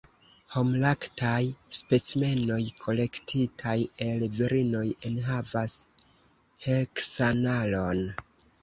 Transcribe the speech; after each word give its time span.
Homlaktaj 0.53 1.41
specimenoj 1.79 2.57
kolektitaj 2.87 3.77
el 4.07 4.27
virinoj 4.41 4.85
enhavas 5.11 5.79
heksanalon. 6.71 8.05